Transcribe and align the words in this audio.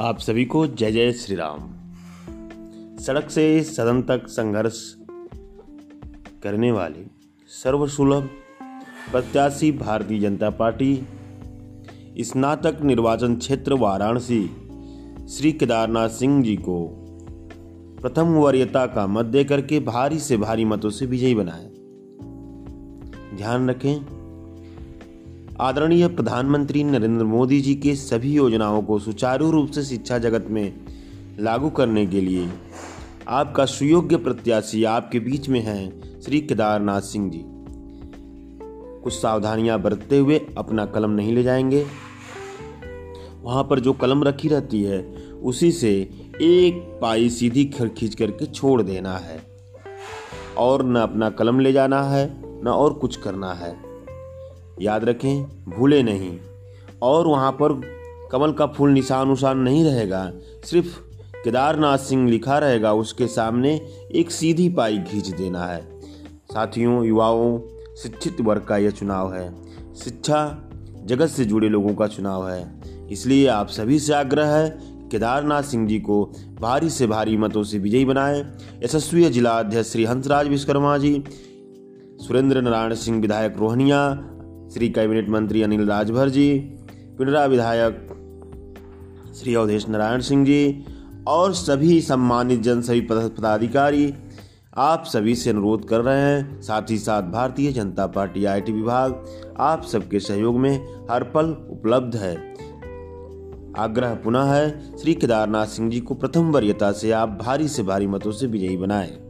आप 0.00 0.18
सभी 0.18 0.44
को 0.44 0.66
जय 0.66 0.90
जय 0.92 1.12
श्री 1.12 1.36
राम 1.36 1.58
सड़क 2.98 3.30
से 3.30 3.62
सदन 3.62 4.02
तक 4.02 4.26
संघर्ष 4.28 4.94
करने 6.42 6.72
वाले 6.72 7.06
सर्वसुलभ 7.48 8.28
प्रत्याशी 9.12 9.72
भारतीय 9.72 10.18
जनता 10.18 10.50
पार्टी, 10.50 11.02
स्नातक 12.20 12.80
निर्वाचन 12.82 13.36
क्षेत्र 13.36 13.74
वाराणसी, 13.74 14.50
श्री 15.28 15.52
केदारनाथ 15.52 16.08
सिंह 16.08 16.42
जी 16.44 16.56
को 16.56 16.88
प्रथम 18.02 18.26
वरीयता 18.26 18.86
का 18.86 19.06
मत 19.06 19.26
देकर 19.26 19.60
के 19.60 19.80
भारी 19.80 20.18
से 20.18 20.36
भारी 20.36 20.64
मतों 20.64 20.90
से 20.90 21.06
विजयी 21.06 21.34
बनाए। 21.34 21.66
ध्यान 23.36 23.70
रखें 23.70 24.17
आदरणीय 25.60 26.08
प्रधानमंत्री 26.08 26.84
नरेंद्र 26.84 27.24
मोदी 27.24 27.60
जी 27.60 27.74
के 27.74 27.94
सभी 27.94 28.32
योजनाओं 28.32 28.82
को 28.82 28.98
सुचारू 28.98 29.50
रूप 29.50 29.70
से 29.70 29.82
शिक्षा 29.82 30.18
जगत 30.18 30.46
में 30.50 30.72
लागू 31.40 31.70
करने 31.70 32.06
के 32.06 32.20
लिए 32.20 32.48
आपका 33.28 33.64
सुयोग्य 33.64 34.16
प्रत्याशी 34.16 34.84
आपके 34.84 35.20
बीच 35.20 35.48
में 35.48 35.60
हैं 35.60 36.20
श्री 36.20 36.40
केदारनाथ 36.40 37.00
सिंह 37.00 37.30
जी। 37.30 37.44
कुछ 39.02 39.12
सावधानियाँ 39.12 39.82
बरतते 39.82 40.18
हुए 40.18 40.46
अपना 40.58 40.86
कलम 40.86 41.10
नहीं 41.10 41.32
ले 41.32 41.42
जाएँगे। 41.42 41.86
वहाँ 43.42 43.64
पर 43.64 43.80
जो 43.80 43.92
कलम 43.92 44.24
रखी 44.24 44.48
रहती 44.48 44.82
है, 44.82 45.02
उसी 45.42 45.72
से 45.72 46.10
एक 46.40 46.98
पाई 47.02 47.30
सीधी 47.30 47.64
खर 47.64 47.88
खींच 47.88 48.14
करके 48.14 48.46
छोड़ 48.46 48.82
देना 48.82 49.12
है। 49.12 49.42
और 50.56 50.84
न 50.84 50.96
अपना 50.96 51.30
कलम 51.30 51.60
ले 51.60 51.72
जाना 51.72 52.02
है, 52.02 52.42
न 52.64 52.68
और 52.68 52.92
कुछ 52.92 53.16
करना 53.16 53.52
है। 53.52 53.87
याद 54.82 55.04
रखें, 55.04 55.42
भूले 55.68 56.02
नहीं। 56.02 56.38
और 57.02 57.26
वहाँ 57.26 57.52
पर 57.52 57.80
कमल 58.32 58.52
का 58.52 58.66
फूल 58.66 58.90
निशान 58.90 59.30
उशान 59.30 59.58
नहीं 59.58 59.84
रहेगा, 59.84 60.32
सिर्फ़ 60.64 61.00
केदारनाथ 61.44 61.98
सिंह 61.98 62.30
लिखा 62.30 62.58
रहेगा, 62.58 62.92
उसके 62.92 63.26
सामने 63.26 63.80
एक 64.14 64.30
सीधी 64.30 64.68
पाई 64.68 64.98
खींच 64.98 65.28
देना 65.28 65.64
है। 65.64 66.00
साथियों, 66.52 67.04
युवाओं, 67.04 67.60
शिक्षित 68.02 68.40
वर्ग 68.40 68.62
का 68.62 68.76
यह 68.76 68.90
चुनाव 68.90 69.34
है। 69.34 69.54
शिक्षा 69.94 70.70
जगत 71.04 71.26
से 71.26 71.44
जुड़े 71.44 71.68
लोगों 71.68 71.94
का 71.94 72.06
चुनाव 72.06 72.50
है। 72.50 72.80
इसलिए 73.10 73.46
आप 73.46 73.68
सभी 73.68 73.98
से 73.98 74.12
आग्रह 74.12 74.46
है, 74.46 74.78
केदारनाथ 75.10 75.62
सिंह 75.62 75.88
जी 75.88 75.98
को 75.98 76.32
भारी 76.60 76.90
से 76.90 77.06
भारी 77.06 77.36
मतों 77.36 77.62
से 77.62 77.78
विजयी 77.78 78.04
बनाए। 78.04 78.40
यशस्वी 78.84 79.24
जिला 79.24 79.50
अध्यक्ष 79.50 79.92
श्री 79.92 80.04
हंसराज 80.04 80.48
विश्वकर्मा 80.48 80.98
जी, 80.98 81.24
सुरेंद्र 82.20 82.60
नारायण 82.60 82.94
सिंह 82.94 83.20
विधायक 83.20 83.56
रोहनिया 83.58 84.30
श्री 84.72 84.88
कैबिनेट 84.88 85.28
मंत्री 85.28 85.62
अनिल 85.62 85.88
राजभर 85.88 86.28
जी 86.28 86.58
पिंडरा 87.18 87.44
विधायक 87.44 88.08
श्री 89.34 89.54
अवधेश 89.54 89.88
नारायण 89.88 90.20
सिंह 90.20 90.44
जी, 90.44 90.84
और 91.28 91.54
सभी 91.54 92.00
सम्मानित 92.00 92.60
जन 92.60 92.80
सभी 92.82 93.00
पदाधिकारी, 93.00 94.14
आप 94.76 95.04
सभी 95.06 95.34
से 95.34 95.50
अनुरोध 95.50 95.88
कर 95.88 96.00
रहे 96.00 96.20
हैं। 96.20 96.60
साथ 96.62 96.90
ही 96.90 96.98
साथ 96.98 97.22
भारतीय 97.22 97.72
जनता 97.72 98.06
पार्टी 98.06 98.44
आईटी 98.44 98.72
विभाग, 98.72 99.24
आप 99.60 99.84
सबके 99.84 100.20
सहयोग 100.20 100.58
में 100.58 101.06
हर 101.10 101.24
पल 101.24 101.46
उपलब्ध 101.70 102.16
है। 102.16 102.34
आग्रह 103.78 104.14
पुनः 104.14 104.52
है, 104.52 104.96
श्री 104.96 105.14
केदारनाथ 105.14 105.66
सिंह 105.66 105.90
जी 105.90 106.00
को 106.00 106.14
प्रथम 106.14 106.50
वरीयता 106.50 106.92
से 106.92 107.10
आप 107.10 107.38
भारी 107.42 107.68
से 107.68 107.82
भारी 107.82 108.06
मतों 108.06 108.32
से 108.32 108.46
विजयी 108.46 108.76
बनाएँ। 108.76 109.27